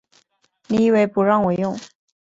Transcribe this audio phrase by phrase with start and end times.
[0.65, 1.79] 你以为不让我用